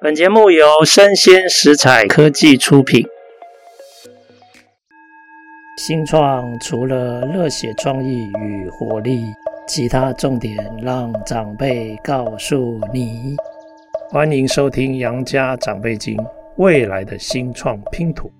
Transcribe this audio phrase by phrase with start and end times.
[0.00, 3.04] 本节目由生鲜食材科技出品。
[5.76, 9.24] 新创除了热血创意与活力，
[9.66, 13.34] 其他重点让长辈告诉你。
[14.08, 16.16] 欢迎收听《杨家长辈经》，
[16.58, 18.30] 未来的新创拼图。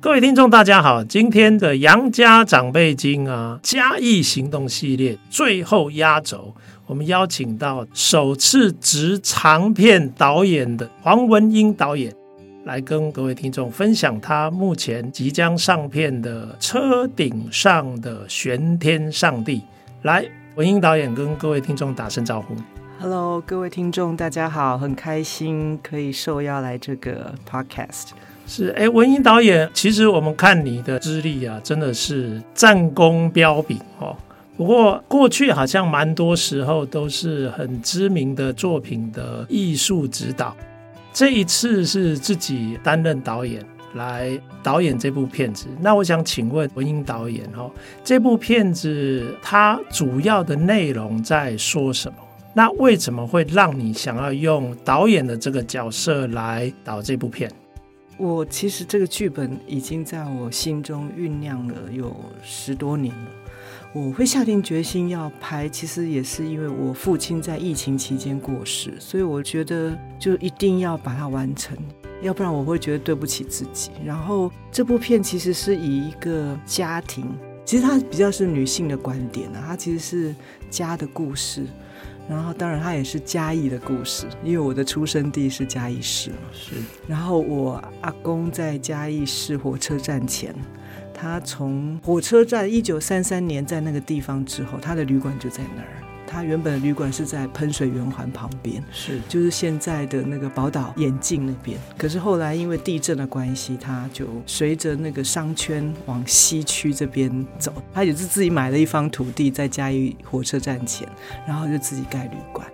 [0.00, 6.54] 各位听众，大家好，今天的《杨家长辈经》啊，嘉义行动系列最后压轴。
[6.88, 12.10] 我们邀请到首次执长片导演的黄文英导演，
[12.64, 19.56] 来跟各位听众分享他目前即将上片的《车顶上的玄天上帝》。
[20.00, 20.24] 来，
[20.54, 22.54] 文英导演跟各位听众打声招呼。
[22.98, 28.12] Hello，各位听众，大家好，很开心可以受邀来这个 Podcast。
[28.46, 34.16] 是，哎，文英导演，其实我们看你的资历啊，真的是战功彪炳哦。
[34.58, 40.54] 不过过去好像蛮多时候都是很知名的作品的艺术指导，
[41.12, 45.68] 这一次是自己担任导演来导演这部片子。
[45.80, 47.70] 那我想请问文英导演哦，
[48.02, 52.18] 这部片子它主要的内容在说什么？
[52.52, 57.48] 那为什么会让你想要用导演的这个角色来导这部片？
[58.16, 62.12] 我其实这个剧本已经在我心中酝酿了有
[62.42, 63.30] 十多年了。
[63.94, 71.76] 我会下定决心要拍，其实也是因为我父亲在疫情期间过世，所以我觉得就一定要把它完成，
[72.20, 73.90] 要不然我会觉得对不起自己。
[74.04, 77.26] 然后这部片其实是以一个家庭，
[77.64, 80.34] 其实它比较是女性的观点啊，它其实是
[80.68, 81.66] 家的故事，
[82.28, 86.74] 然后当然它也是嘉义的故事，因为我的出生地是嘉义市嘛，是。
[87.08, 90.54] 然后我阿公在嘉义市火车站前。
[91.20, 95.88] 他从火车站一九三三年在那个地方之后，他的旅馆就在那儿。
[96.30, 101.78] 他原本的旅馆是在喷水圆环旁边，是就是现在的那个宝岛眼镜那边。
[101.96, 107.72] 可是后来因为地震的关系，他就随着那个商圈往西区这边走。
[107.94, 111.08] 他也是自己买了一方土地在嘉义火车站前，
[111.46, 112.64] 然后就自己盖旅馆。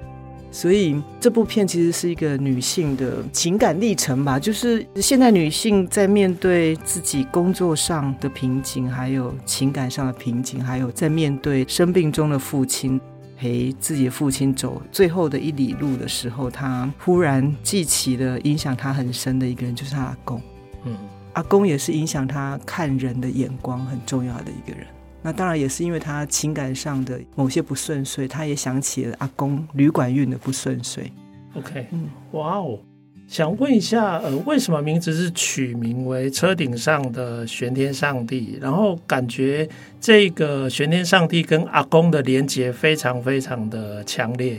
[0.55, 13.01] 所以这部片其实是一个女性的情感历程吧，就是现代女性在面对自己工作上的瓶颈，还有情感上的瓶颈，还有在面对生病中的父亲，
[13.37, 20.41] 陪自己的父亲走最后的一里路的时候，她忽然记起了影响她很深的一个人，就是她阿公。
[20.85, 20.97] 嗯，
[21.33, 24.87] 阿公也是影响她看人的眼光很重要的一个人。
[25.27, 31.11] 那当然也是因为他情感上的某些不顺遂，他也想起了阿公旅馆运的不顺遂。
[31.55, 32.79] OK，嗯，哇哦，
[33.27, 38.59] 想问一下，呃，为什么名字是取名为《车顶上的玄天上帝》？
[38.63, 39.67] 然后感觉
[39.99, 44.59] 这个玄天上帝跟阿公的连结非常非常的强烈。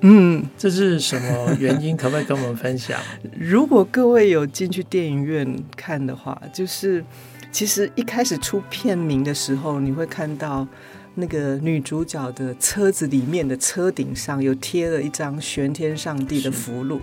[0.00, 1.94] 嗯，这是什么原因？
[1.94, 2.98] 可不可以跟我们分享？
[3.38, 5.46] 如果各位有进去电影院
[5.76, 7.04] 看的话，就是。
[7.50, 10.66] 其实一开始出片名的时候，你会看到
[11.14, 17.00] 那个女主角的车子里面的车顶上有贴了一张玄天上帝的符箓，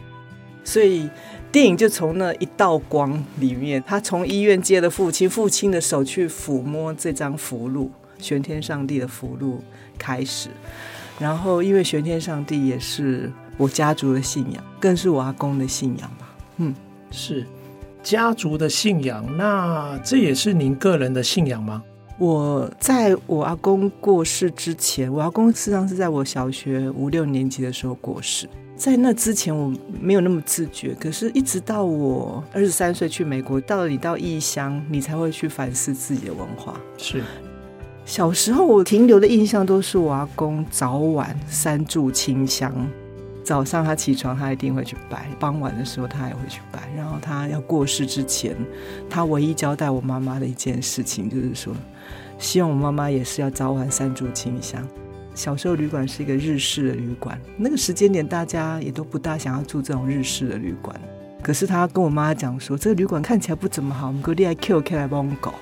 [0.64, 1.09] 所以
[1.52, 7.90] 电影就从那一道光里面，他从医院接了父亲，父亲的手去抚摸这张符箓，
[8.20, 9.60] 玄天上帝的符箓
[9.98, 10.50] 开始。
[11.20, 16.28] 然后因为玄天上帝也是我家族的信仰，更是我阿公的信仰嘛。
[16.58, 16.75] 嗯，
[17.12, 17.46] 是。
[18.03, 21.81] 家族的信仰，那这也是您个人的信仰吗？
[22.19, 36.80] 我在我阿公过世之前，我阿公实际上是在我小学五六年级的时候过世，在那之前我没有那么自觉，可是一直到我二十三岁去美国，到了你到异乡，你才会去反思自己的文化。
[36.97, 37.24] 是，
[38.06, 42.72] 小时候我停留的印象都是我阿公早晚三炷清香。
[43.44, 46.90] 早上他起床，他一定会去拜；傍晚的时候，他也会去拜。
[46.96, 48.56] 然后他要过世之前，
[49.09, 51.74] 他唯一交代我妈妈的一件事情，就是说，
[52.40, 54.81] 希望我妈妈也是要早晚三炷清香。
[55.36, 60.96] 小时候旅馆是一个日式的旅馆，那个时间点大家也都不大想要住这种日式的旅馆。
[61.42, 65.54] 可是他跟我妈讲说，这个旅馆看起来不怎么好，我们哥弟来 Q K 来帮我们搞。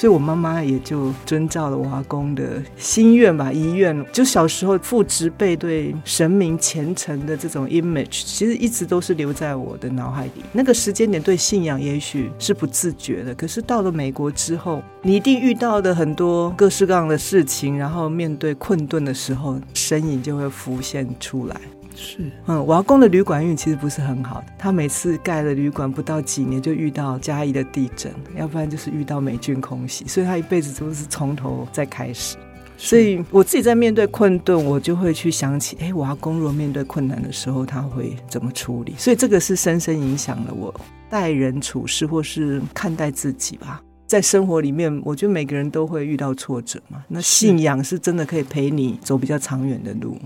[0.00, 3.94] 所以，我妈妈也就遵照了我阿公的心愿吧，遗愿。
[4.10, 10.42] 就小时候父执辈对神明虔诚的这种 image，其实一直都是留在我的脑海里。
[10.52, 21.60] 那个时间点对信仰也许是不自觉的，可是到了美国之后，你一定遇到的很多各式各样的事情，然后面对困顿的时候，身影就会浮现出来。
[21.94, 24.46] 是，嗯，我阿公的旅馆运其实不是很好的。
[24.58, 32.36] 他每次盖了旅馆不到几年就遇到嘉义的地震，要不然就是遇到美军空袭，所以他一辈子都是从头再开始。
[32.76, 38.94] 所以我自己在面对困顿，我就会去想起，哎，我阿公如果面对困难的时候，他会怎么处理？
[38.96, 40.74] 所以这个是深深影响了我
[41.10, 43.82] 待人处事或是看待自己吧。
[44.06, 47.04] 在生活里面，我觉得每个人都会遇到挫折嘛。
[47.06, 50.16] 那信仰是真的可以陪你走比较长远的路。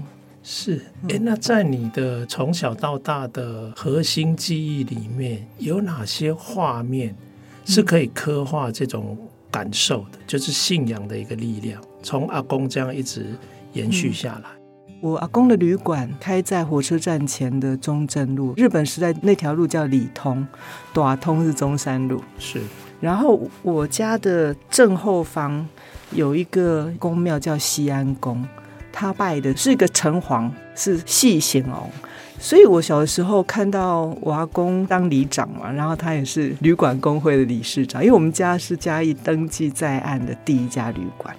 [0.47, 7.17] 是，哎，那在你的从小到大的核心记忆里面，有哪些画面
[7.65, 9.17] 是可以刻画这种
[9.51, 10.19] 感受的？
[10.27, 11.83] 就是信仰的一个力量。
[12.03, 13.35] 从阿公这样一直
[13.73, 14.51] 延续下来。
[14.89, 20.47] 嗯，我阿公的旅馆开在火车站前的中正路，日本时代那条路叫里通，
[20.93, 22.23] 短通是中山路。
[22.39, 22.61] 是，
[23.01, 25.67] 然后我家的正后方
[26.13, 28.47] 有一个宫庙叫西安宫，
[28.95, 31.91] 他拜的是一个城隍，是细贤哦。
[32.39, 41.35] 所以我小的时候看到我阿公当里长嘛，然后他也是旅馆工会的理事长，因为我们家是嘉义登记在案的第一家旅馆。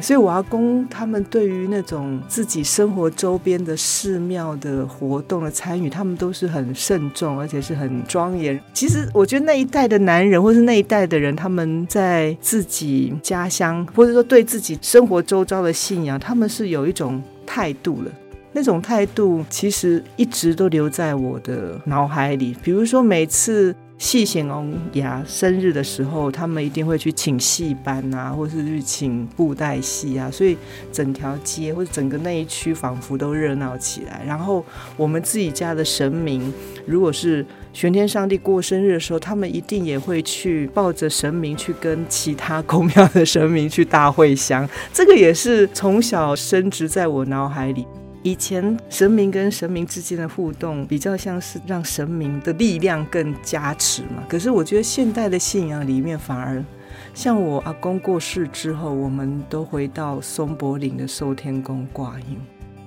[0.00, 8.60] 所以，我阿公他们对于那种自己生活周边的寺庙的活动的参与，他们都是很慎重，而且是很庄严。
[8.72, 18.10] 其实，我觉得那一代的男人，或是那一代的人，他们在自己家乡，或者说对自己生活周遭的信仰，他们是有一种态度了。
[18.52, 22.56] 那种态度，其实一直都留在我的脑海里。
[22.62, 23.74] 比如说，每次。
[23.96, 30.56] 戏显翁牙生日的时候，他们一定会去请戏班啊，或是去请布袋戏啊，所以
[30.92, 34.22] 整条街或者整个那一区仿佛都热闹起来。
[34.26, 34.64] 然后
[34.96, 36.52] 我们自己家的神明，
[36.86, 44.68] 如果是玄天上帝过生日的时候，他们一定也会去抱着神明去跟其他宫庙的神明去大会香。
[44.92, 47.86] 这个也是从小深植在我脑海里。
[48.24, 54.24] 以前神明跟神明之间的互动比较像是让神明的力量更加持嘛。
[54.26, 56.64] 可是我觉得现代的信仰里面反而
[57.12, 62.38] 像我阿公过世之后，我们都回到松柏岭的寿天宫挂印。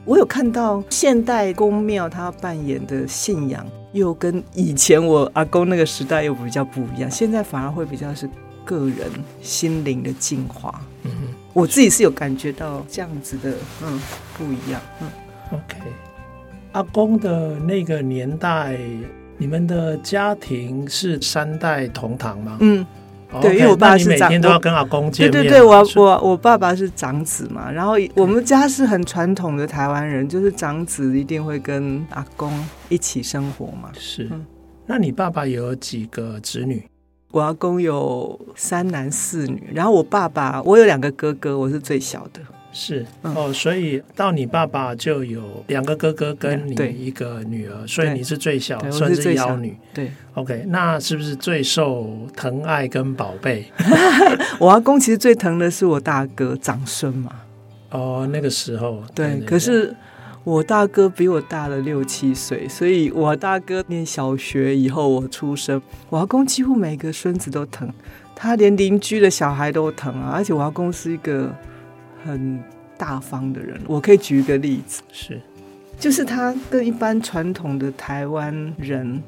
[0.05, 7.11] 我有看到现代宫庙他扮演的信仰，又跟以前我阿公那个时代又比较不一样。
[7.11, 8.27] 现在反而会比较是
[8.65, 10.81] 个人心灵的净化。
[11.03, 11.11] 嗯，
[11.53, 14.01] 我自己是有感觉到这样子的，嗯，
[14.35, 15.07] 不一样，嗯。
[15.51, 15.77] OK，
[16.73, 18.77] 阿公的那个年代，
[19.37, 22.57] 你们的家庭是三代同堂吗？
[22.59, 22.85] 嗯，
[23.41, 25.31] 对，因为我爸是长，每天都要跟阿公见面。
[25.31, 32.51] 对对对，我我我爸爸是长子嘛，然后我们家是很传统的台湾人，就是长子一定会跟阿公
[32.89, 33.89] 一起生活嘛。
[33.97, 34.29] 是，
[34.85, 36.83] 那你爸爸有几个子女？
[37.31, 42.41] 我阿公有三男四女，然后我爸爸，我有两个哥哥，我是最小的。
[42.73, 49.75] 是哦，所以到你爸爸就有两个哥哥跟你一个女儿，所以你是最小，算是幺女。
[49.93, 53.65] 对，OK，那是不是最受疼爱跟宝贝？
[54.59, 57.31] 我阿公其实最疼的是我大哥长孙嘛。
[57.89, 59.95] 哦，那个时候对，可是
[60.43, 67.91] 我大哥比我大了六七岁，所以我大哥念小学以后我出生，我阿公几乎每个孙子都疼，
[68.35, 71.51] 他连邻居的小孩都疼啊，而且我阿公是一个。
[72.23, 72.59] 很
[72.97, 75.39] 大方的人，我可以举一个例子，是，
[75.99, 79.21] 就是他跟一般传统的台湾人，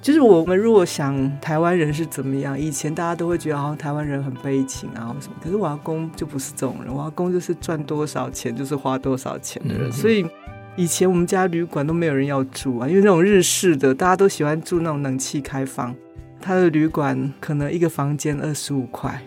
[0.00, 9.62] 就是我们如果想台湾人是怎么样，以前大家都会觉得哦台湾人很悲情啊，或什么，可是我阿公就不是这种人，我阿公就是赚多少钱就是花多少钱。
[9.66, 10.26] 的人，嗯、所以
[10.74, 15.94] 以前我们家旅馆都没有人要住啊，因为那种日式的，大家都喜欢住那种冷气开放，
[16.40, 19.22] 他的旅馆可能一个房间二十五块。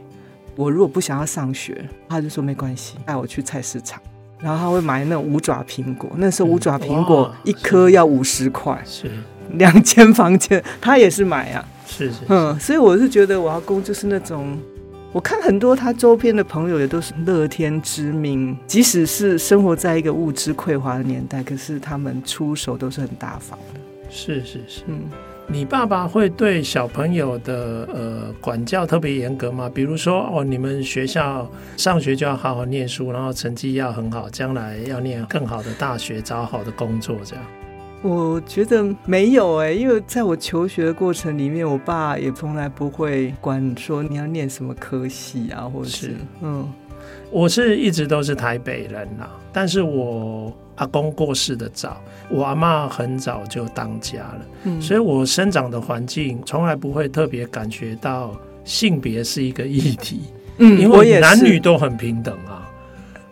[0.56, 4.02] 我如果不想要上学，他就说没关系，带我去菜市场，
[4.40, 6.10] 然后他会买那种五爪苹果。
[6.16, 9.12] 那时候五爪苹果一颗要五十块，是
[9.52, 11.66] 两间房间，他也是买啊。
[11.86, 14.58] 是是，是，嗯，所以我是觉得我阿公就是那种，
[15.12, 23.80] 我看很多他周边的朋友也都是乐天知命，即使是生活在一个物质匮乏的年代，可是他们出手都是很大方的。
[24.10, 25.02] 是是是，嗯。
[25.48, 29.70] 你爸爸会对小朋友的呃管教特别严格吗？
[29.74, 37.46] 比如说哦，你们学校上学就要好好念书，然后成绩要很好，将来要念更好的大学，找好的工作这样。
[38.02, 46.68] 我觉得没有哎、欸，因为在我求学的过程里面，我爸也从来不会管说你要念什么科系啊，或者是，是嗯，
[47.32, 50.52] 我是一直都是台北人呐，但是我。
[50.76, 60.22] 阿公过世的早，我阿嬷很早就当家了，嗯，所以我生长的环境从来不会特别感觉到性别是一个议题，
[60.58, 62.68] 嗯，因为男女都很平等啊，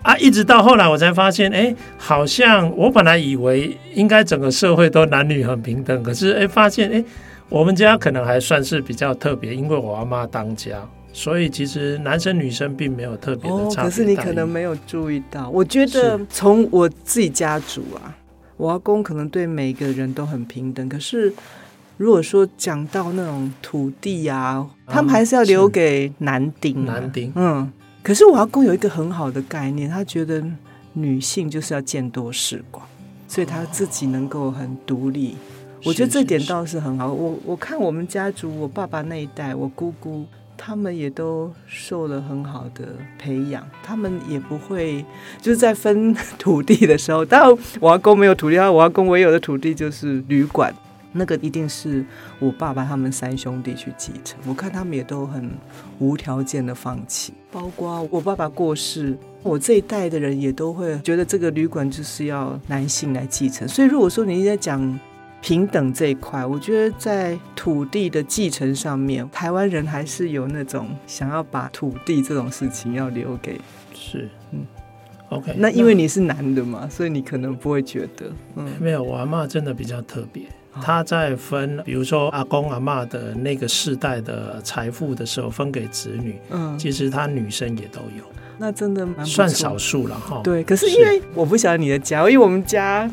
[0.03, 7.03] 啊，一直到后来我才发现，哎，好像我本来以为应该整个社会都男女很平等，可是哎，发现哎，
[7.49, 10.77] 我们家可能还算是比较特别，因为我阿妈当家，
[11.13, 13.83] 所以其实男生女生并没有特别的差别。
[13.83, 15.47] 哦，可是你可能没有注意到。
[15.49, 18.17] 我觉得从我自己家族啊，
[18.57, 20.89] 我阿公可能对每个人都很平等。
[20.89, 21.31] 可是
[21.97, 26.99] 如果说讲到那种土地啊，他们还是要留给男丁啊。
[26.99, 27.71] 男丁，嗯。
[28.01, 30.43] 可是我阿公有一个很好的概念，他觉得
[30.93, 32.83] 女性就是要见多识广，
[33.27, 35.37] 所以他自己能够很独立。
[35.85, 37.13] 我觉得这点倒是很好。
[37.13, 40.25] 我我看我们家族，我爸爸那一代，我姑姑。
[40.57, 42.87] 他们也都受了很好的
[43.19, 45.03] 培养，他们也不会
[45.41, 50.73] 就是在分土地的时候，当然我阿公没有土地，我阿公唯有的土地就是旅馆，
[51.11, 52.05] 那个一定是
[52.39, 54.39] 我爸爸他们三兄弟去继承。
[54.47, 55.49] 我看他们也都很
[55.99, 63.67] 无条件的放弃，包括我爸爸过世，我这一代的人也都会觉得这个旅馆就是要男性来继承。
[63.67, 64.99] 所以如果说你在讲。
[65.43, 73.59] 平等这一块，我觉得在土地的继承上面，台湾人还是有那种想要把土地这种事情要留给
[73.93, 74.65] 是嗯
[75.27, 75.53] ，OK。
[75.57, 79.03] 那因为你是男的嘛，所以你可能不会觉得嗯，没有。
[79.03, 80.43] 我阿妈真的比较特别，
[80.81, 88.23] 她在分，比如说阿公阿妈的那个世代的财富的时候，分给子女，嗯，其实她女生也都有。
[88.57, 90.41] 那真的蛮算少数了哈。
[90.43, 93.09] 对，可是因为我不晓得你的家，因为我们家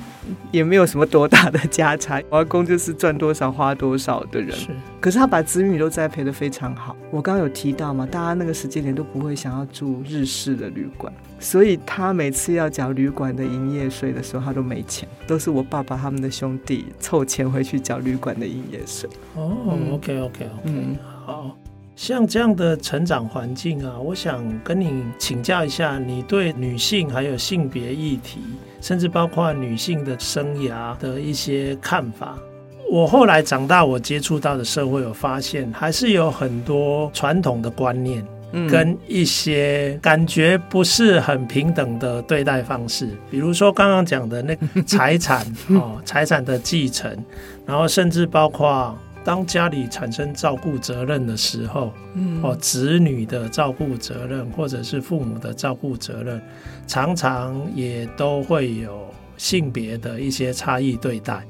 [0.50, 4.52] 也没有什么多大的家产， 我阿公就是赚多少花多少的人。
[4.56, 4.68] 是，
[5.00, 6.97] 可是他把子女都栽培的非常好。
[7.11, 19.09] 我刚刚有提到嘛，大家那个时间点都不会想要住日式的旅馆，所以他每次要缴旅馆的营业税的时候，他都没钱，都是我爸爸他们的兄弟凑钱回去缴旅馆的营业税。
[19.35, 21.56] 哦、嗯、，OK OK OK，嗯，好。
[22.00, 28.40] 像这样的成长环境啊，我想跟你请教一下，你对女性还有性别议题，
[28.80, 32.38] 甚至包括女性的生涯的一些看法。
[32.90, 38.26] 我后来长大，我接触到的社会，我发现还是有很多传统的观念，
[38.71, 43.11] 跟一些感觉不是很平等的对待方式。
[43.30, 47.14] 比如说刚刚讲的那个财产 哦，财产的继承，
[47.66, 48.97] 然后甚至包括。
[49.23, 56.41] 当家里产生照顾责任的时候，嗯，哦，子女的照顾责任，或者是父母的照顾责任，
[56.87, 61.45] 常常也都会有性别的一些差异对待。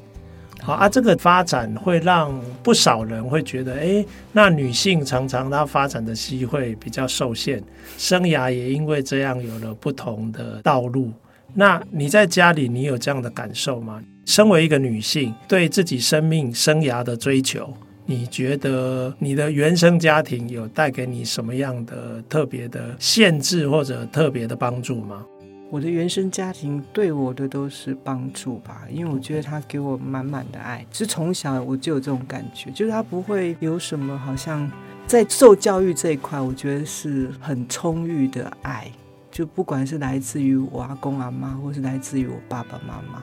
[0.62, 7.62] 好啊，这个发展会让不少人会觉得，哎，那女性常常她发展的机会比较受限，
[7.97, 11.11] 生涯也因为这样有了不同的道路。
[11.54, 14.02] 那你在家里，你有这样的感受吗？
[14.26, 17.73] 身为一个女性，对自己生命生涯的追求，
[18.07, 25.25] 你觉得你的原生家庭有带给你什么样的特别的限制或者特别的帮助吗？
[25.71, 34.71] 我的原生家庭对我的都是帮助吧，因为我觉得他给我满满的爱，是从小我就有这种感觉，就是他不会有什么好像
[35.07, 38.90] 在受教育这一块，我觉得是很充裕的爱。
[39.31, 43.23] 就不管是来自于我阿公阿妈，或是来自于我爸爸妈妈，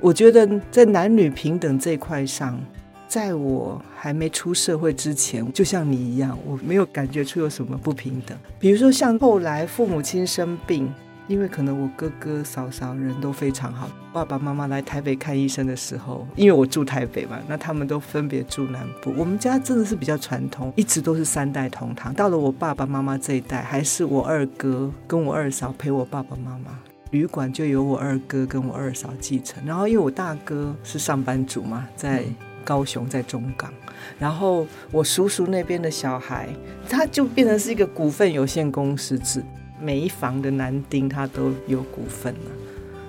[0.00, 2.58] 我觉得在男女平等这一块上，
[3.06, 8.38] 在我还没出社会之前，就像你一样，我没有感觉出有什么不平等。
[8.58, 10.92] 比如说像后来父母亲生病。
[11.28, 19.12] 因为可能我哥哥嫂嫂人都非常好，爸爸妈妈来台北看医生的时候，因为我住台北嘛，那他们都分别住南部。
[19.14, 22.14] 我们家真的是比较传统，一直都是三代同堂。
[22.14, 26.78] 到了我爸爸妈妈这一代，还是我二哥跟我二嫂陪我爸爸妈妈。
[27.10, 29.62] 旅馆就由我二哥跟我二嫂继承。
[29.66, 32.24] 然后因为我大哥是上班族嘛，在
[32.64, 33.70] 高雄，在中港。
[34.18, 36.48] 然后我叔叔那边的小孩，
[36.88, 39.42] 他就变成是一个股份有限公司制。
[39.80, 42.50] 每一房的男丁他都有股份了，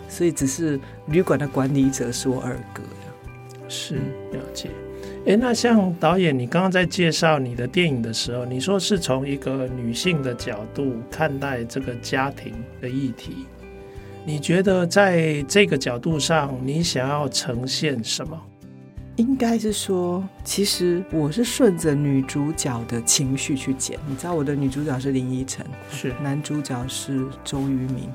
[0.08, 2.84] 所以只是旅馆的管理者是我二哥，
[3.68, 3.96] 是
[4.32, 4.70] 了解。
[5.26, 13.46] 诶，那像导演，你刚刚在介绍你的电影的时候，你说是从一个女性的角度看待这个家庭的议题，
[14.26, 18.42] 你觉得在这个角度上，你想要呈现什么？
[19.20, 24.00] 应该是说，其实我是顺着女主角的情绪去剪。
[24.08, 28.10] 你知道我的女主角是林依晨，是男主角是周渝民，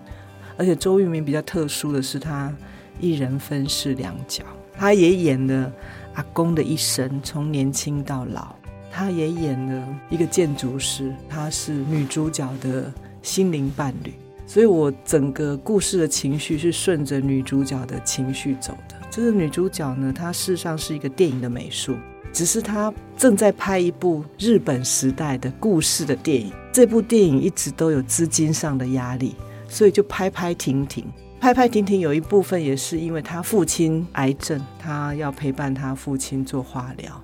[0.56, 2.50] 而且周渝民比较特殊的是，他
[2.98, 5.70] 一人分饰两角，他也演了
[6.14, 8.56] 阿公的一生，从年轻到老，
[8.90, 14.14] 他也演了一个建筑师，他是女主角的心灵伴侣，
[14.46, 18.93] 所以我整个故事的情绪是顺着女主角的情绪走的。
[19.16, 21.96] 这个女主角呢，她事实上是一个电影的美术，
[22.32, 26.52] 只是她正在拍一部日本时代的故事的电影。
[26.72, 29.36] 这部电影一直都有资金上的压力，
[29.68, 31.04] 所以就拍拍停停，
[31.38, 32.00] 拍拍停停。
[32.00, 37.22] 有一部分也是因为她父亲癌症，她要陪伴她父亲做化疗，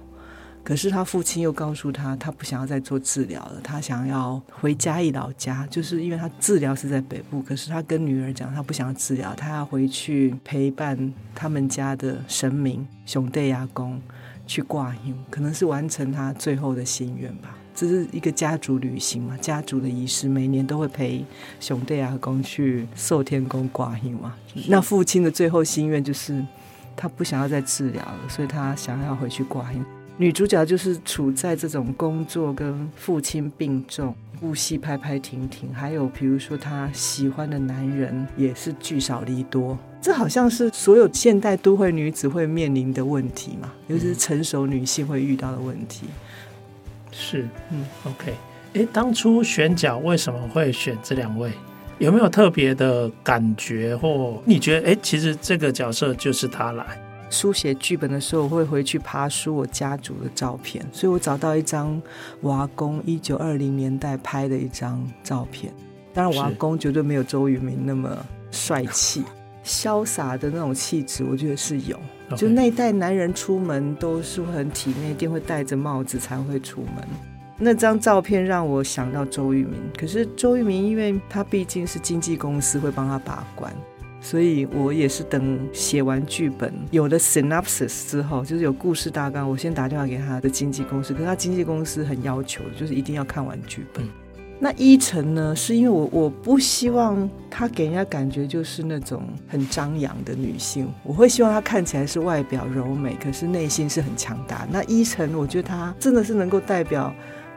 [0.63, 14.01] 可是他父亲又告诉他，他不想要再做治疗了，他想要回嘉义老家，就是因为他治疗是在北部，可是他跟女儿讲，他不想要治疗，他要回去陪伴他们家的神明熊帝阿公
[14.47, 17.57] 去挂印，可能是完成他最后的心愿吧。
[17.75, 21.25] 这是一个家族旅行嘛，家族的仪式，每年都会陪
[21.59, 24.35] 熊帝阿公去寿天宫挂印嘛。
[24.69, 26.45] 那父亲的最后心愿就是
[26.95, 29.83] 他不想要再治疗了，所以他想要回去挂香。
[30.21, 46.05] 女主角就是处在这种工作跟父亲病重，呼吸拍拍停停，还有比如说她喜欢的男人也是聚少离多，这好像是所有现代都会女子会面临的问题嘛，尤其是成熟女性会遇到的问题。
[47.11, 48.35] 是，嗯，OK，
[48.75, 51.51] 哎，当初选角为什么会选这两位？
[51.99, 56.85] 有没有特别的感觉，或你觉得，哎，其实这个角色就是他来？
[57.31, 62.03] 书写剧本的时候，我会回去爬梳我家族的照片，所以我找到一张
[62.41, 65.73] 我阿公一九二零年代拍的一张照片。
[66.13, 68.11] 当然，我阿公绝对没有周渝民那么
[68.51, 69.23] 帅气、
[69.65, 71.99] 潇洒的那种气质，我觉得是有。
[72.37, 77.09] 就那一代男人出门都是会很体面，一定会戴着帽子才会出门。
[77.59, 83.73] 那张照片让我想到周渝民，可是周渝民因为他毕竟是经纪公司会帮他把关。
[84.21, 91.15] 所以我也是等写完剧本，有了 synopsis 之后，就是有故事大纲，我先打电话给他的经纪公司。
[91.15, 94.05] 可是他经纪公司很要求，就是一定要看完剧本。
[94.05, 94.09] 嗯、
[94.59, 104.67] 那一晨呢，是因为我我不希望她给人家感觉就是那种很张扬的女性，我会希望她看起来是外表柔美，可是内心是很强大。
[104.71, 107.11] 那一晨，我觉得她真的是能够代表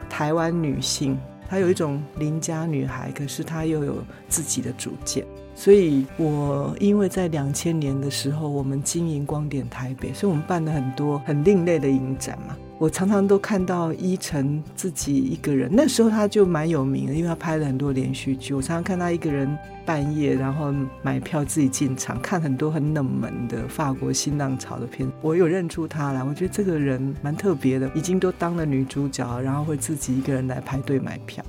[0.08, 1.18] 台湾女性，
[1.48, 3.96] 她有一种邻家女孩，可是她又有
[4.28, 5.24] 自己的主见。
[5.56, 12.56] 所以，我因为在两千年的时候，我们经营光点台北，所以我们办了很多很另类的影展嘛。
[12.78, 18.52] 我常常都看到依晨自己一个人，那时候他就蛮有名的，因为他拍了很多连续剧。
[18.52, 25.10] 我常常看他一个人半夜，然后买票自己进场看很多很冷门的法国新浪潮的片。
[25.22, 31.44] 我有认出他来，我觉得这个人蛮特别的，已经都当了女主角，然后会自己一个人来排队买票。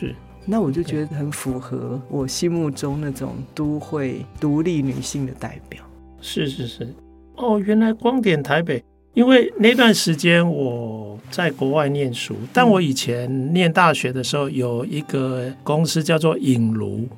[0.00, 0.14] 是。
[0.46, 5.82] 那我就觉得很符合我心目中那种都会独立女性的代表。
[6.20, 6.94] 是是是，
[7.36, 8.84] 哦，原来光点台北，
[9.14, 17.08] 因为那段时间我在国外念书，但我以前念大学的时候有一个公司叫做影如，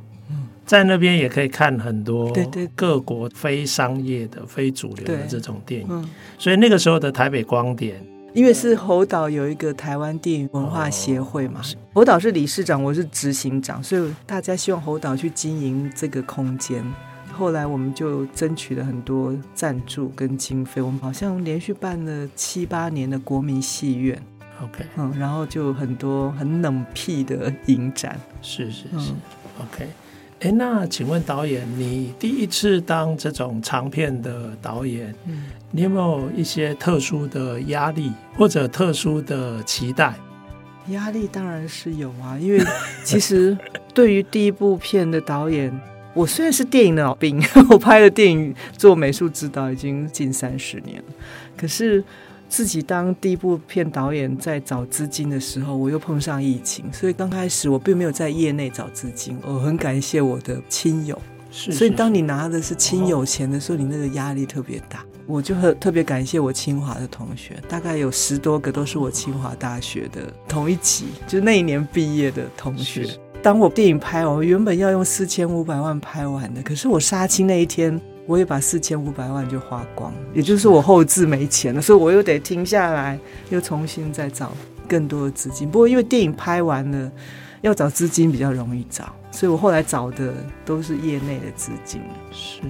[0.66, 2.30] 在那边也可以看很多
[2.74, 7.96] 各国非商业的、非主流的这种电影，所以那个时候的台北光点。
[8.34, 11.62] 因为是侯导有一个台湾电影文化协会嘛，
[11.94, 16.84] 侯导是理事长，我是执行长，所以大家希望侯导去经营这个空间。
[17.36, 24.20] 后来我们就争取了很多赞助跟经费，我们好像连续办了七八年的国民戏院。
[24.62, 28.18] OK，嗯，然后就很多很冷僻的影展。
[28.40, 29.16] 是是是，嗯
[29.60, 29.86] ，OK。
[30.40, 40.14] 哎，那请问导演，你第一次当这种长片的导演，嗯，你有没有一些特殊的压力或者特殊的期待？
[40.88, 42.64] 压力当然是有啊，因为
[43.04, 43.56] 其实
[43.92, 45.70] 对于第一部片的导演，
[46.16, 51.14] 我虽然是电影的老兵， 我拍的电影做美术指导已经近三十年了，
[51.56, 52.02] 可是。
[52.48, 59.36] 自己当第一部片导演，在找资金的时候，我又碰上疫情，所以刚开始我并没有在业内找资金。
[59.44, 65.04] 我很感谢我的亲友，是是是，所以当你拿的是亲友钱的时候，哦、你那个压力特别大。
[65.26, 73.08] 我就很特别感谢我清华的同学，大概有十多个都是我清华大学的同一级，就那一年毕业的同学。
[73.42, 78.00] 当我电影拍完，我原本要用四千五百万拍完的，可是我杀青那一天。
[78.28, 83.16] 我也把四千五百万就花光，也就是我后置没钱了，所以我又得停下来，
[83.50, 84.50] 又重新再找
[84.88, 85.70] 更多的资金。
[85.70, 87.12] 不过因为电影拍完了，
[87.60, 92.00] 要找资金比较容易找，所以我后来找的都是业内的资金。
[92.32, 92.62] 是，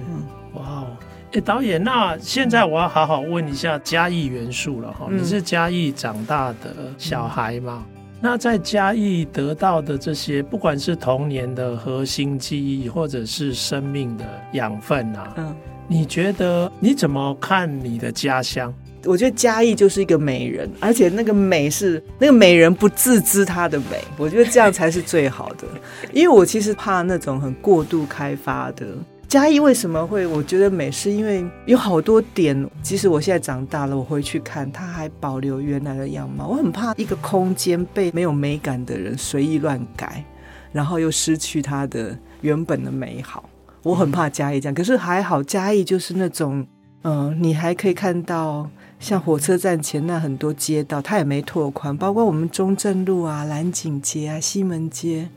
[0.53, 0.87] 哇哦，
[1.33, 7.83] 哎，导演，那现在我要好好问一下嘉义元素了哈，嗯、你是嘉义长大的小孩吗？
[7.93, 15.55] 嗯那在嘉义得到的这些，不管是童年的核心记忆，或者是生命的养分啊，嗯，
[15.87, 18.73] 你觉得你怎么看你的家乡？
[19.05, 25.67] 我觉得嘉义就是一个美人，而且那个美是那个美人不自知她的美，我觉得这样才是最好的。
[26.11, 28.85] 因为我其实怕那种很过度开发的。
[29.27, 30.89] 嘉义为什么会我觉得美？
[30.89, 36.47] 是因为有好多点，即使我现在长大了，我回去看，它还保留原来的样貌。
[36.47, 40.23] 我很怕一个空间被没有美感的人随意乱改，
[40.71, 43.49] 然后又失去它的原本的美好。
[43.83, 46.65] 我很怕嘉义这样，可是还好，嘉义就是那种。
[47.03, 55.29] 嗯、你还可以看到像火车站前那很多街道，它也没拓宽，包括我们中正路啊、兰景街啊、西门街，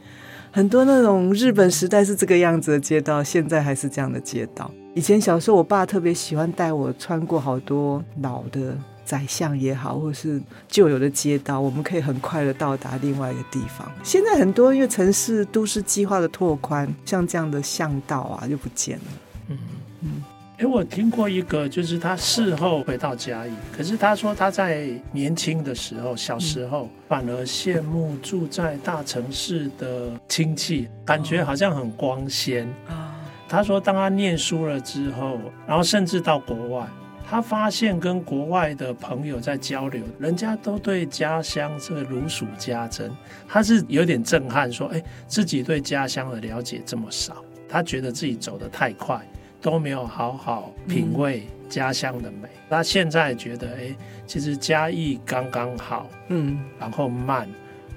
[0.50, 4.70] 很多那种日本时代是这个样子的街道，现在还是这样的街道。
[4.94, 8.76] 以前小时候，我爸特别喜欢带我穿过好多老的。
[9.02, 13.90] 宰相也好，或是旧有的街道，我们可以很快的到达另外一个地方。
[14.04, 19.04] 现在很多因为城市都市计划的拓宽，像这样的巷道啊就不见了。
[19.48, 19.58] 嗯
[20.02, 20.24] 嗯，
[20.60, 33.16] 哎，我听过一个，就是他事后回到家里，可是他说他在年轻的时候，小时候反而羡慕住在大城市的亲戚，感觉好像很光鲜啊。
[33.48, 36.86] 他说，当他念书了之后，然后甚至到国外。
[37.26, 43.10] 他发现跟国外的朋友在交流，人家都对家乡这个如数家珍，
[43.48, 47.36] 他是有点震撼，说：“哎，自己对家乡的了解这么少。”
[47.68, 49.24] 他觉得自己走得太快，
[49.60, 52.48] 都没有好好品味家乡的美。
[52.48, 53.94] 嗯、他现在觉得，哎，
[54.26, 57.48] 其实嘉义刚刚好，嗯，然后慢，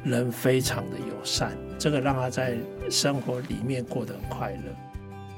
[0.04, 2.56] 人非常的友善，这个让他在
[2.90, 4.76] 生活里面过得很快乐。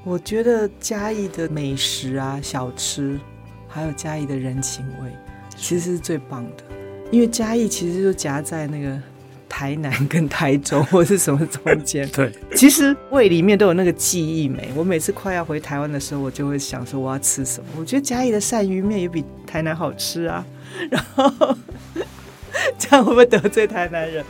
[0.04, 3.20] 我觉得嘉义的美食啊，小吃。
[3.68, 5.12] 还有嘉义的人情味，
[5.58, 6.64] 其实是最棒的，
[7.12, 8.98] 因为嘉义其实就夹在那个
[9.50, 12.08] 台南跟台中 或是什么中间。
[12.10, 14.70] 对，其实胃里面都有那个记忆美。
[14.76, 17.68] 我每次快要回台湾的时候，我就会想说我要吃什么。
[17.78, 20.46] 我觉得嘉义的鳝鱼面也比台南好吃啊。
[20.92, 21.56] 然后
[22.78, 24.24] 这样会不会得罪台南人？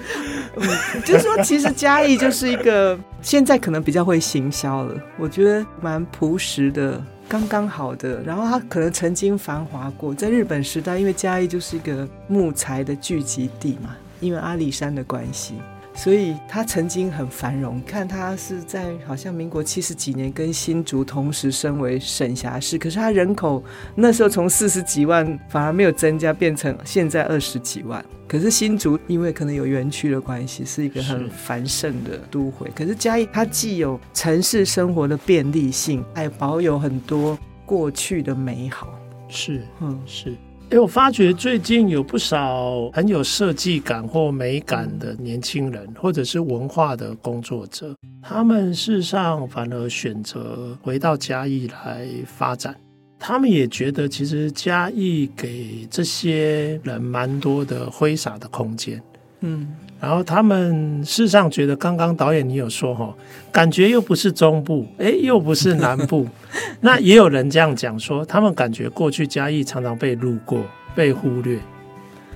[0.56, 0.67] 嗯，
[1.04, 4.95] 就是说，其实嘉义就是一个现在可能比较会行销了。
[5.17, 7.04] 我觉得蛮朴实的。
[7.28, 13.95] 刚刚好的，然后它可能曾经繁华过，在日本时代，因为嘉义就是一个木材的聚集地嘛，
[14.26, 15.54] 因为阿里山的关系，
[15.94, 17.82] 所以他曾经很繁荣。
[17.86, 28.04] 看他是在好像民国七十几年跟新竹同时升为省辖市，可是他人口那时候从四十几万反而没有增加，变成现在二十几万。
[28.28, 32.68] 可是新竹因为可能有园区的关系，是一个很繁盛的都会。
[32.76, 39.00] 可是嘉义它既有城市生活的便利性，还保有很多过去的美好。
[39.30, 40.36] 是，嗯，是。
[40.71, 52.75] 哎，我发觉最近有不少很有设计感或美感的年轻人，或者是文化的工作者，他们事实上反而选择回到嘉义来发展。
[53.19, 59.01] 他们也觉得，其实嘉义给这些人蛮多的挥洒的空间，
[59.41, 59.67] 嗯，
[60.06, 63.12] 然后他们事实上觉得，刚刚导演你有说哈，
[63.52, 66.28] 感觉又不是中部，哎，又不是南部，
[66.80, 70.62] 那也有人这样讲说，他们感觉过去嘉义常常被路过、
[70.94, 71.58] 被忽略，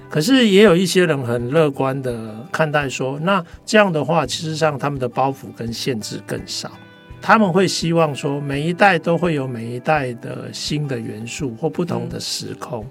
[0.10, 6.71] 可是也有一些人很乐观的看待说，那这样的话，其实上他们的包袱跟限制更少。
[7.21, 12.84] 他们会希望说，每一代都会有每一代的新的元素或不同的时空，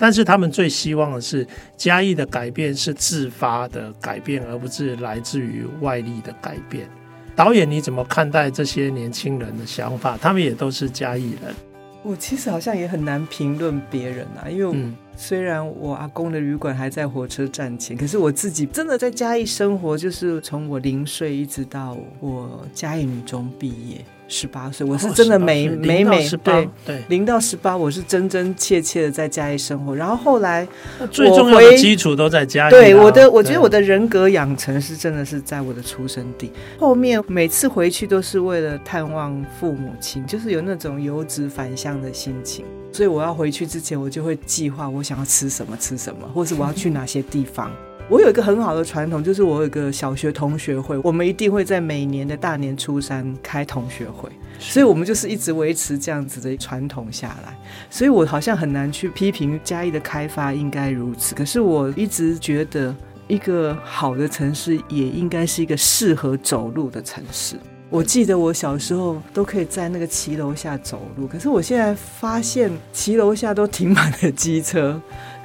[0.00, 6.88] 但是他们最希望的是嘉义的改变是自发的改变，而不是来自于外力的改变。
[7.36, 10.16] 导演，你怎么看待这些年轻人的想法？
[10.16, 11.54] 他们也都是嘉义人。
[12.02, 24.02] 我其实好像也很难评论别人啊，因为虽然我阿公的旅馆还在火车站前，可是我自己真的在嘉义生活，就是从我零岁一直到我嘉义女中毕业。
[24.30, 29.94] 十八岁，我是真的每、哦、每每对对零到十八，我是真真切切的在家里生活。
[29.94, 30.66] 然后后来
[31.10, 32.70] 最重要的基础都在家里。
[32.70, 36.52] 对我的，我觉得我的人格养成是真的是在我的出生地。
[36.78, 42.64] 后面每次回去都是为了探望父母亲，就是有那种游子返乡的心情。
[42.92, 47.70] 所以我要回去之前，我就会计划我想要吃什么吃什么，或是我要去哪些地方。
[48.10, 57.56] 我有一个很好的传统，就是我有一个小学同学会，我们一定会在每年的大年初三开同学会，所以我们就是一直维持这样子的传统下来。
[57.88, 62.92] 所以我好像很难去批评嘉义的开发应该如此，可是我一直觉得
[63.28, 67.54] 一个好的城市也应该是一个适合走路的城市。
[67.88, 75.00] 我记得我小时候都可以在那个骑楼下走路，可是我现在发现骑楼下都停满了机车。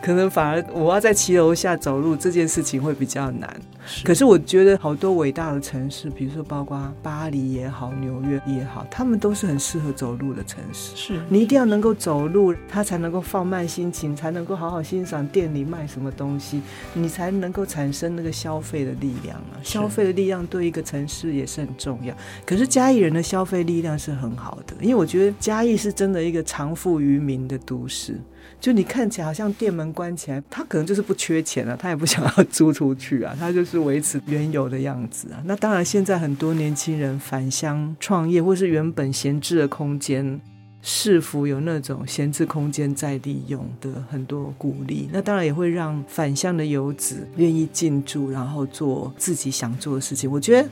[0.05, 3.59] 可能反而我要在骑楼下走路这件事情会比较难。
[4.03, 10.95] 可是我觉得好多伟大的城市，比如说包括巴黎也好、纽约也好，他们都是很适合走路的城市。
[10.95, 16.61] 是你一定要能够走路，他才能够放慢心情，才能够好好欣赏店里卖什么东西，
[16.93, 19.57] 你才能够产生那个消费的力量啊！
[19.63, 22.15] 消费的力量对一个城市也是很重要。
[22.45, 28.19] 可是嘉义人的消费力量是很好的，因为我觉得嘉义是真的一个长富于民的都市。
[28.59, 35.41] 就你看起来好像店门关起来，他可能就是不缺钱啊，他也不想要租出去啊， 他就是维持原有的样子啊。
[35.45, 40.41] 那当然，现在很多年轻人返乡创业，或是原本闲置的空间，
[40.81, 50.31] 是否有那种闲置空间再利用的很多鼓励，那当然也会让返乡的游子愿意进驻，然后做自己想做的事情。
[50.31, 50.69] 我觉得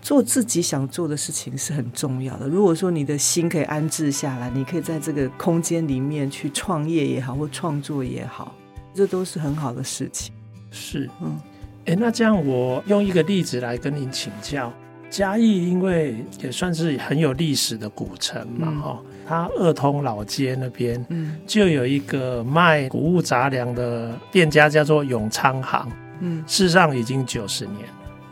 [0.00, 2.48] 做自己想做的事情是很重要的。
[2.48, 8.54] 如果说你的心可以安置下来，你可以在这个空间里面去创业也好，或创作也好，
[8.94, 10.32] 这都是很好的事情。
[10.70, 11.38] 是，嗯。
[11.86, 14.72] 哎，那这样我用一个例子来跟您请教。
[15.08, 27.78] 嘉义因为也算是很有历史的古城嘛，哈、嗯，它二通老街那边，嗯，就有一个卖谷物杂粮的店家，叫做永昌行，嗯，事实上已经九十年，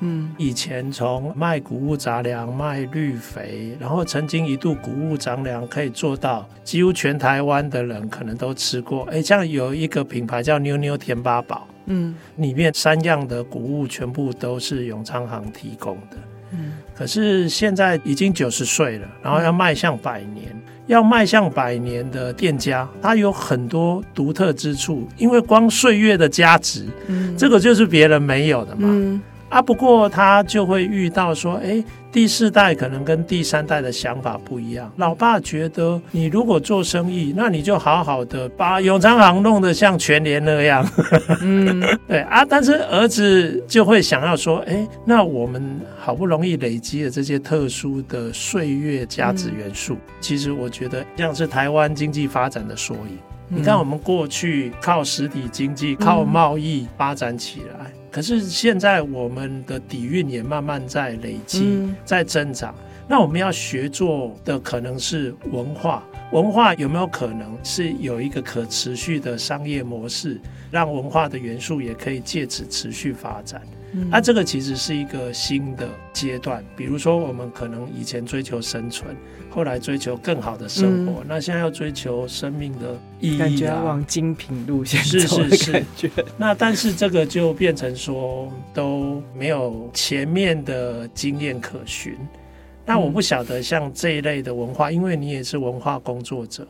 [0.00, 9.02] 嗯，以前从卖谷物杂粮、卖绿肥，然后曾经一度谷物杂粮可以做到几乎全台湾的人可能都吃过。
[9.10, 11.66] 哎，这样有一个品牌叫妞妞甜八宝。
[11.86, 16.16] 嗯，里面三样的谷物全部都是永昌行提供的。
[16.52, 20.54] 嗯，可是现在已经九十岁了，然后要迈向百年，
[20.86, 28.82] 要迈向百年的店家，它有很多独特之处，因为光岁月的价值，嗯，这个就是别人没有的嘛。
[28.82, 29.20] 嗯。
[29.48, 31.82] 啊，不过他就会遇到说，哎，
[32.12, 34.92] 第四代可能跟第三代的想法不一样。
[34.96, 40.86] 老爸觉得，你如果做生意，那你就好好的把永昌行弄得像全联那样。
[41.40, 42.44] 嗯， 对啊。
[42.44, 53.18] 但是儿子就会想要说，哎，那我们好不容易累积了这些特殊的岁月价值元素，嗯、其实我觉得像是台湾经济发展的缩影。
[53.48, 57.90] 嗯、你看，我们过去靠实体经济、靠贸易发展起来。
[58.18, 62.74] 嗯可是现在我们的底蕴也慢慢在累积，嗯、在增长。
[63.06, 70.40] 那我们要学做的可能是文化，文化有没有可能是有一个可持续的商业模式，
[70.72, 73.62] 让文化的元素也可以借此持续发展？
[73.92, 76.62] 那、嗯啊、这个其实是一个新的阶段。
[76.76, 79.16] 比如说，我们可能以前追求生存，
[79.50, 86.10] 后来追求更好的生活，嗯、那现在要追求生命的意义、啊，感觉要往精品路线是是是。
[86.36, 92.14] 那但是这个就变成说都没有前面的经验可循。
[92.84, 96.66] 那我不晓得像这一类的文化，因为你也是文化工作者。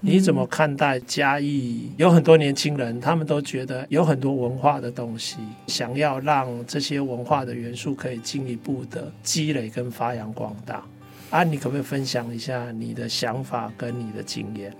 [0.00, 1.90] 你怎么看待嘉义？
[1.96, 10.84] 有很多年轻人，他们都觉得有很多文化的东西，想要让这些文化的元素可以进一步的积累跟发扬光大。
[11.30, 14.74] 啊，你可不可以分享一下你的想法跟你的经验？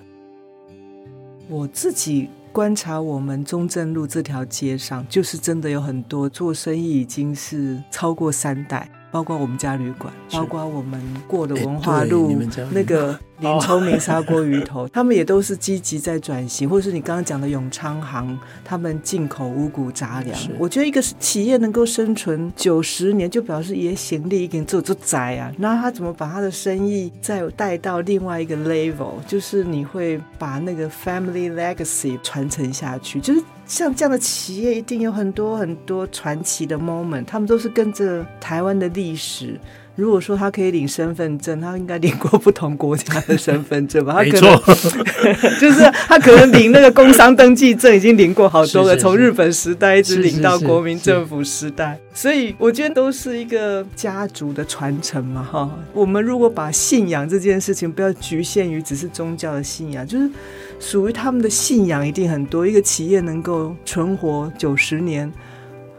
[1.49, 8.91] 我自己观察，我们中正路这条街上，就是真的有很多做生意已经是超过三代。
[9.11, 12.31] 包括我们家旅馆，包括我们过的文化路，
[12.71, 20.37] 那个林聪明砂锅鱼头，他们也都是积极在转型，或者是你刚刚讲的永昌行，他们进口五谷杂粮。
[20.59, 25.53] 我觉得一个企业能够生存九十年，就表示也行力一点做做窄啊。
[25.57, 29.13] 那他怎么把他的生意再带到另外一个 level？
[29.27, 33.43] 就是你会把那个 family legacy 传承下去，就是。
[33.69, 39.61] 像这样的企业，一定有很多很多传奇的 moment，他们都是跟着台湾的历史。
[39.99, 44.13] 如果说他可以领身份证，他应该领过不同国家的身份证吧？
[44.13, 44.57] 他可能
[45.59, 51.99] 就是他可能领那个工商登记证，已经领过好多个，从日本时代一直领到国民政府时代。
[52.15, 55.69] 所以我觉得都是一个家族的传承嘛，哈。
[55.93, 60.31] 我们如果把信仰这件事情不要局限于只是宗教的信仰，就是
[60.79, 62.65] 属于他们的信仰一定很多。
[62.65, 65.33] 一个企业能够存活九十年，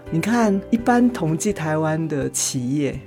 [0.10, 2.98] 你看一般统计台湾的企业。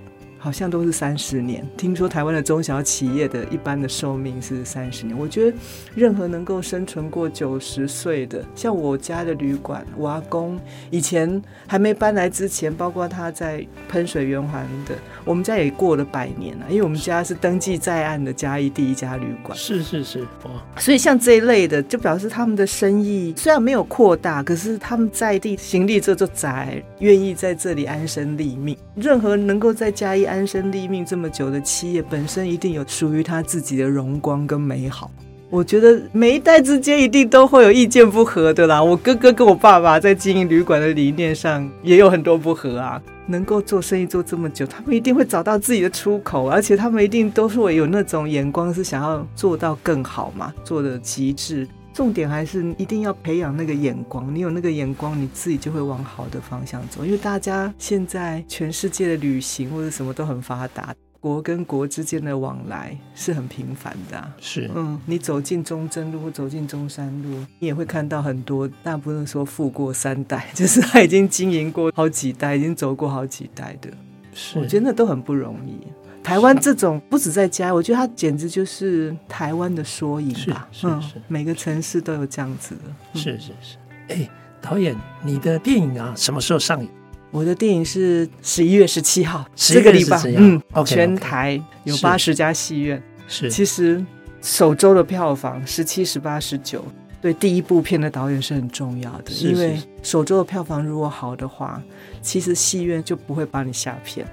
[0.43, 1.65] 好像都是三十年。
[1.77, 5.17] 听说台湾的中小企业的一般的寿命是三十年。
[5.17, 5.57] 我觉得
[5.95, 10.59] 任何能够生存过九十岁的，像我家的旅馆，我阿公
[10.91, 16.67] 以前还没搬来之前，包括他在喷水圆环的，我们家也过了百年了。
[16.69, 19.57] 因为我们家是登记在案的嘉义第一家旅馆。
[19.57, 20.51] 是是是，哇！
[20.77, 28.77] 所以像这一类的，就表示他们的生意虽然没有扩大，可是他们在地行力这座宅，愿意在这里安身立命。
[28.97, 30.32] 任何能够在嘉义。
[30.33, 35.11] 安身立命这么久的企业本身一定有属于他自己的荣光跟美好。
[35.51, 38.83] 我觉得每一代之间一定都会有意见不合的啦。
[38.83, 43.01] 我哥哥跟我爸爸在经营旅馆的理念上也有很多不合啊。
[43.27, 51.69] 能够做生意做这么久，他们一定会找到自己的出口，而且他们一定都是有那种眼光，是想要做到更好嘛，做的极致。
[51.93, 57.05] 重点还是一定要培养那个眼光，你有那个眼光，你自己就会往好的方向走。
[57.05, 64.35] 因为大家现在全世界的旅行或者什么都很发达，国跟国之间的往来是很频繁的啊。
[64.41, 73.91] 是，嗯，你走进中正路或走进中山路，你也会看到很多，大部分说富过三代， 就是他已经经营过好几代，已经走过好几代的。
[74.35, 75.87] 是，我觉得那都很不容易。
[76.23, 80.69] 台湾这种不止在家，我觉得它简直就是台湾的缩影吧。
[80.71, 82.83] 是是是、嗯，每个城市都有这样子的。
[83.15, 83.77] 嗯、是是是。
[84.09, 84.31] 哎，
[84.61, 86.89] 导演，你的电影啊，什么时候上映？
[87.31, 90.85] 我的电影是十一月十七号，这个礼拜，嗯，okay.
[90.85, 93.03] 全台有八十家戏院。
[93.27, 94.05] 是，其实
[94.41, 96.85] 首周的票房十七、十八、十九。
[97.21, 101.81] 对第一部片的导演是很重要的，因为首周的票房如果好的话，
[102.21, 104.27] 其实戏院就不会把你下片。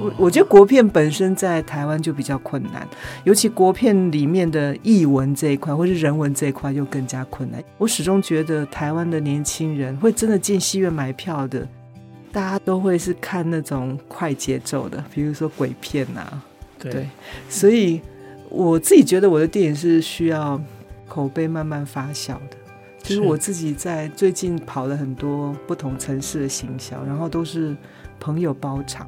[0.00, 2.86] 我我觉得国片本身在台湾就比较困难，
[3.24, 7.62] 尤其国片里面的译文这一块或是人文这一块就更加困难。
[7.78, 11.66] 我始终觉得台湾的年轻人会真的进戏院买票的，
[12.32, 16.42] 大家都会是看那种快节奏的，比如说鬼片啊。
[16.78, 17.08] 对，
[17.48, 18.00] 所以
[18.48, 20.60] 我自己觉得我的电影是需要。
[21.08, 22.56] 口碑慢慢发酵的，
[23.02, 27.76] 就是我自己在最近跑了很多不同城市的行销，然后都是
[28.18, 29.06] 朋友包场。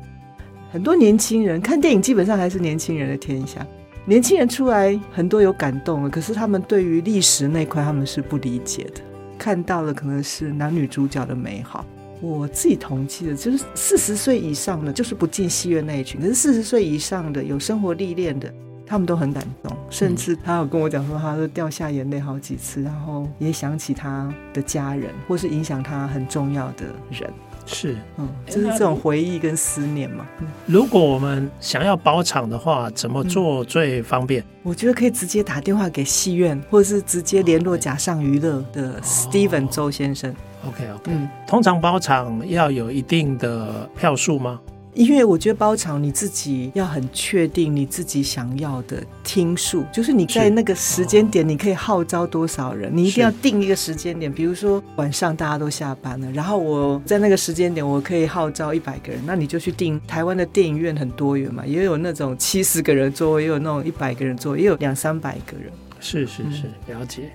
[0.75, 3.65] 很多年轻人看电影基本上还是年轻人的天下，
[4.07, 9.01] 年轻人出来很多有感动了，可是他们对于历史那块他们是不理解的，
[9.39, 11.87] 看到了可能是男女主角的美好。
[12.21, 18.53] 我自己统计的就是四十岁以上的就是不进戏院那一群，可是四十岁以上的有生活历练的。
[18.87, 27.33] 他们都很感动，甚至他有跟我讲说，他都掉下眼泪好几次，然后也想起他的家人，或是影响他很重要的人。
[27.67, 30.27] 是，嗯，就是这种回忆跟思念嘛。
[30.67, 34.45] 如果我们想要包场的话，怎么做最方便？
[34.63, 40.35] 我觉得可以直接打电话给戏院，或者是直接联络假上娱乐的 Steven 周先生。
[40.67, 44.61] OK OK，嗯，通常包场要有一定的票数吗？
[44.95, 54.33] 因为我觉得包场你自己要很确定你自己想要的听数，就是你在那个时间点你可以号召多少人，你一定要定一个时间点。
[54.33, 60.01] 比如说晚上大家都下班了，然后我在那个时间点我可以号召一百个人，那你就去定。
[60.07, 65.73] 台湾的电影院很多元嘛，也有那种七十个人座位，也有那种一百个人座位，也有两三百个人。
[65.99, 67.31] 是是是，了解。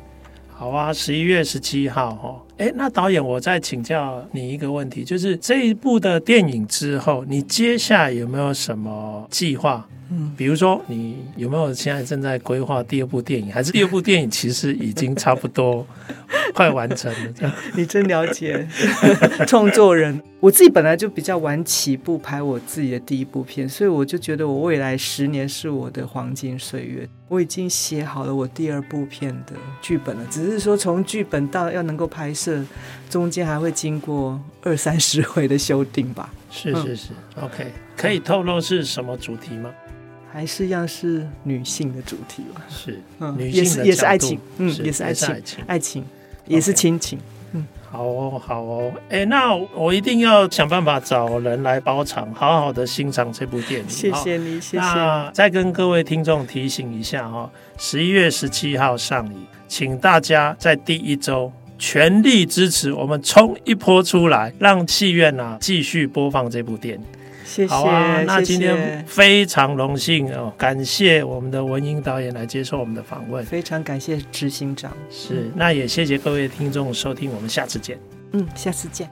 [0.60, 9.88] 好啊，十一月十七号哦，哎，那导演，我再请教你一个问题，就是这一部的电影之后，你接下来有没有什么计划？
[10.12, 15.86] 嗯，比如说你有没有现在正在规划第二部电影，还是第二部电影其实已经差不多
[16.54, 17.32] 快完成了？
[17.34, 18.67] 这样， 你真了解
[19.48, 20.22] 创作人。
[20.39, 27.08] 我自己本来就比较晚起步拍我自己的第一部片，所以我就觉得我未来十年是我的黄金岁月。
[27.28, 32.63] 我已经写好了我第二部片的剧本了，只是说从剧本到要能够拍摄，
[33.10, 36.34] 中间还会经过二三十回的修订吧。
[36.50, 37.67] 是是是，嗯，OK，
[37.98, 39.69] 可以透露是什么主题吗？
[40.31, 42.61] 还是一样是女性的主题吧？
[42.69, 46.05] 是，嗯，女性的也是也是爱情，嗯，也是爱情，爱情，爱情，
[46.45, 47.17] 也是亲情。
[47.53, 53.89] 嗯，好哦，好哦，哎，那我一定要想办法找人来包场，好好的欣赏这部电影。
[53.89, 54.77] 谢谢你，谢谢。
[54.77, 67.01] 那再跟各位听众提醒一下哈，十一月十七号上映，请大家在第一周全力支持我们，冲一波出来，让戏院啊继续播放这部电影。
[67.49, 77.97] 谢谢，好啊，那今天非常荣幸哦，感谢我们的文英导演来接受我们的访问，非常感谢执行长，是，那也谢谢各位听众收听，我们下次见，
[78.33, 79.09] 嗯，下次见。